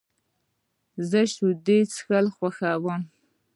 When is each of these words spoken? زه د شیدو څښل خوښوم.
زه 1.09 1.19
د 1.23 1.29
شیدو 1.33 1.77
څښل 1.91 2.25
خوښوم. 2.35 3.01